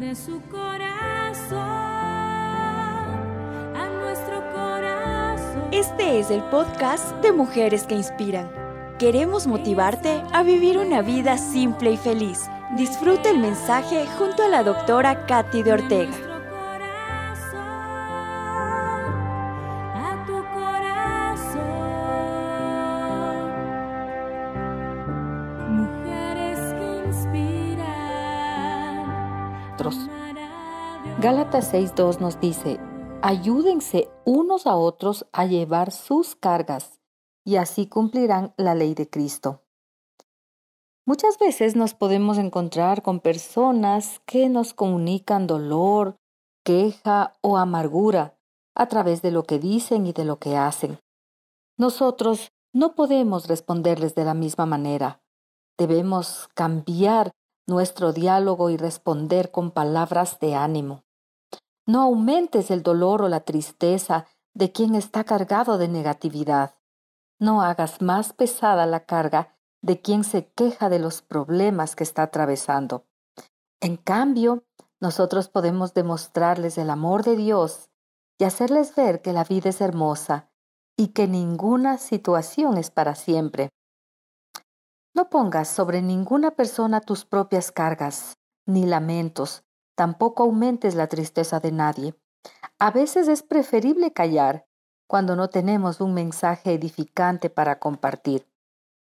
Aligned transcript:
de 0.00 0.16
su 0.16 0.40
corazón 0.50 1.58
a 3.76 3.88
nuestro 4.02 4.40
corazón. 4.54 5.68
Este 5.72 6.18
es 6.18 6.30
el 6.30 6.42
podcast 6.44 7.14
de 7.16 7.32
Mujeres 7.32 7.82
que 7.86 7.96
Inspiran. 7.96 8.50
Queremos 8.98 9.46
motivarte 9.46 10.22
a 10.32 10.42
vivir 10.42 10.78
una 10.78 11.02
vida 11.02 11.36
simple 11.36 11.92
y 11.92 11.96
feliz. 11.98 12.48
Disfruta 12.76 13.28
el 13.28 13.40
mensaje 13.40 14.06
junto 14.18 14.42
a 14.42 14.48
la 14.48 14.62
doctora 14.62 15.26
Katy 15.26 15.62
de 15.62 15.72
Ortega. 15.74 16.10
Nuestro 16.10 16.40
corazón, 16.48 17.60
a 19.96 20.24
tu 20.26 20.32
corazón. 20.54 21.60
Mujeres 25.76 26.58
que 26.74 26.86
inspiran. 27.06 27.49
Nosotros. 29.82 30.10
Gálatas 31.20 31.72
6.2 31.72 32.20
nos 32.20 32.38
dice, 32.38 32.78
ayúdense 33.22 34.10
unos 34.26 34.66
a 34.66 34.76
otros 34.76 35.26
a 35.32 35.46
llevar 35.46 35.90
sus 35.90 36.34
cargas 36.34 37.00
y 37.44 37.56
así 37.56 37.86
cumplirán 37.86 38.52
la 38.58 38.74
ley 38.74 38.94
de 38.94 39.08
Cristo. 39.08 39.62
Muchas 41.06 41.38
veces 41.38 41.76
nos 41.76 41.94
podemos 41.94 42.36
encontrar 42.36 43.02
con 43.02 43.20
personas 43.20 44.20
que 44.26 44.48
nos 44.50 44.74
comunican 44.74 45.46
dolor, 45.46 46.16
queja 46.62 47.32
o 47.40 47.56
amargura 47.56 48.38
a 48.74 48.86
través 48.86 49.22
de 49.22 49.30
lo 49.30 49.44
que 49.44 49.58
dicen 49.58 50.06
y 50.06 50.12
de 50.12 50.24
lo 50.26 50.38
que 50.38 50.56
hacen. 50.56 51.00
Nosotros 51.78 52.52
no 52.74 52.94
podemos 52.94 53.48
responderles 53.48 54.14
de 54.14 54.24
la 54.24 54.34
misma 54.34 54.66
manera. 54.66 55.22
Debemos 55.78 56.48
cambiar 56.54 57.32
nuestro 57.70 58.12
diálogo 58.12 58.68
y 58.68 58.76
responder 58.76 59.50
con 59.50 59.70
palabras 59.70 60.38
de 60.40 60.54
ánimo. 60.54 61.04
No 61.86 62.02
aumentes 62.02 62.70
el 62.70 62.82
dolor 62.82 63.22
o 63.22 63.28
la 63.28 63.40
tristeza 63.40 64.26
de 64.52 64.72
quien 64.72 64.94
está 64.94 65.24
cargado 65.24 65.78
de 65.78 65.88
negatividad. 65.88 66.74
No 67.38 67.62
hagas 67.62 68.02
más 68.02 68.32
pesada 68.32 68.84
la 68.86 69.06
carga 69.06 69.56
de 69.82 70.02
quien 70.02 70.24
se 70.24 70.48
queja 70.52 70.88
de 70.90 70.98
los 70.98 71.22
problemas 71.22 71.96
que 71.96 72.04
está 72.04 72.24
atravesando. 72.24 73.06
En 73.80 73.96
cambio, 73.96 74.64
nosotros 75.00 75.48
podemos 75.48 75.94
demostrarles 75.94 76.76
el 76.76 76.90
amor 76.90 77.22
de 77.24 77.36
Dios 77.36 77.88
y 78.38 78.44
hacerles 78.44 78.94
ver 78.94 79.22
que 79.22 79.32
la 79.32 79.44
vida 79.44 79.70
es 79.70 79.80
hermosa 79.80 80.50
y 80.96 81.08
que 81.08 81.28
ninguna 81.28 81.98
situación 81.98 82.76
es 82.76 82.90
para 82.90 83.14
siempre. 83.14 83.70
No 85.14 85.28
pongas 85.28 85.68
sobre 85.68 86.02
ninguna 86.02 86.52
persona 86.52 87.00
tus 87.00 87.24
propias 87.24 87.72
cargas, 87.72 88.38
ni 88.66 88.86
lamentos, 88.86 89.64
tampoco 89.96 90.44
aumentes 90.44 90.94
la 90.94 91.08
tristeza 91.08 91.60
de 91.60 91.72
nadie. 91.72 92.14
A 92.78 92.90
veces 92.90 93.28
es 93.28 93.42
preferible 93.42 94.12
callar 94.12 94.66
cuando 95.08 95.34
no 95.34 95.50
tenemos 95.50 96.00
un 96.00 96.14
mensaje 96.14 96.72
edificante 96.72 97.50
para 97.50 97.80
compartir. 97.80 98.46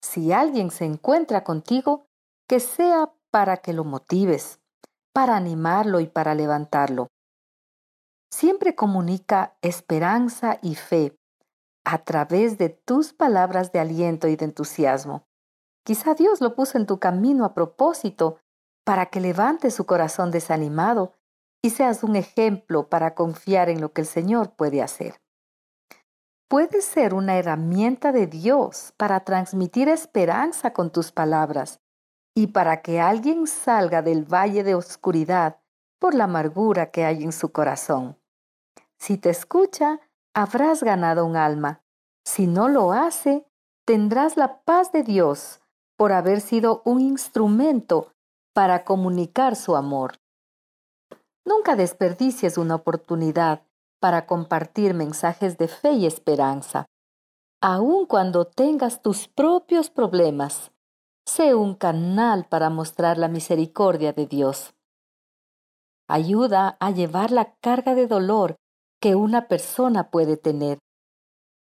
Si 0.00 0.32
alguien 0.32 0.70
se 0.70 0.84
encuentra 0.84 1.42
contigo, 1.42 2.06
que 2.48 2.60
sea 2.60 3.12
para 3.30 3.56
que 3.56 3.72
lo 3.72 3.84
motives, 3.84 4.60
para 5.12 5.36
animarlo 5.36 6.00
y 6.00 6.06
para 6.06 6.34
levantarlo. 6.34 7.08
Siempre 8.30 8.74
comunica 8.74 9.56
esperanza 9.60 10.58
y 10.62 10.74
fe 10.74 11.18
a 11.84 11.98
través 11.98 12.56
de 12.58 12.68
tus 12.68 13.12
palabras 13.12 13.72
de 13.72 13.80
aliento 13.80 14.28
y 14.28 14.36
de 14.36 14.44
entusiasmo. 14.44 15.26
Quizá 15.84 16.14
Dios 16.14 16.40
lo 16.40 16.54
puso 16.54 16.78
en 16.78 16.86
tu 16.86 16.98
camino 16.98 17.44
a 17.44 17.54
propósito 17.54 18.38
para 18.84 19.06
que 19.06 19.20
levantes 19.20 19.74
su 19.74 19.86
corazón 19.86 20.30
desanimado 20.30 21.14
y 21.62 21.70
seas 21.70 22.02
un 22.02 22.16
ejemplo 22.16 22.88
para 22.88 23.14
confiar 23.14 23.68
en 23.68 23.80
lo 23.80 23.92
que 23.92 24.02
el 24.02 24.06
Señor 24.06 24.54
puede 24.54 24.82
hacer. 24.82 25.20
Puedes 26.48 26.84
ser 26.84 27.14
una 27.14 27.38
herramienta 27.38 28.12
de 28.12 28.26
Dios 28.26 28.92
para 28.96 29.20
transmitir 29.20 29.88
esperanza 29.88 30.72
con 30.72 30.90
tus 30.90 31.10
palabras 31.10 31.80
y 32.34 32.48
para 32.48 32.82
que 32.82 33.00
alguien 33.00 33.46
salga 33.46 34.02
del 34.02 34.24
valle 34.24 34.62
de 34.62 34.74
oscuridad 34.74 35.60
por 35.98 36.14
la 36.14 36.24
amargura 36.24 36.90
que 36.90 37.04
hay 37.04 37.22
en 37.22 37.32
su 37.32 37.52
corazón. 37.52 38.18
Si 38.98 39.16
te 39.16 39.30
escucha, 39.30 40.00
habrás 40.34 40.82
ganado 40.82 41.24
un 41.24 41.36
alma. 41.36 41.82
Si 42.24 42.46
no 42.46 42.68
lo 42.68 42.92
hace, 42.92 43.46
tendrás 43.84 44.36
la 44.36 44.62
paz 44.62 44.92
de 44.92 45.02
Dios 45.02 45.61
por 45.96 46.12
haber 46.12 46.40
sido 46.40 46.82
un 46.84 47.00
instrumento 47.00 48.12
para 48.52 48.84
comunicar 48.84 49.56
su 49.56 49.76
amor. 49.76 50.18
Nunca 51.44 51.76
desperdicies 51.76 52.58
una 52.58 52.76
oportunidad 52.76 53.62
para 54.00 54.26
compartir 54.26 54.94
mensajes 54.94 55.58
de 55.58 55.68
fe 55.68 55.92
y 55.92 56.06
esperanza. 56.06 56.86
Aun 57.60 58.06
cuando 58.06 58.46
tengas 58.46 59.02
tus 59.02 59.28
propios 59.28 59.90
problemas, 59.90 60.72
sé 61.24 61.54
un 61.54 61.74
canal 61.74 62.46
para 62.48 62.70
mostrar 62.70 63.18
la 63.18 63.28
misericordia 63.28 64.12
de 64.12 64.26
Dios. 64.26 64.74
Ayuda 66.08 66.76
a 66.80 66.90
llevar 66.90 67.30
la 67.30 67.54
carga 67.60 67.94
de 67.94 68.06
dolor 68.06 68.56
que 69.00 69.14
una 69.14 69.48
persona 69.48 70.10
puede 70.10 70.36
tener. 70.36 70.78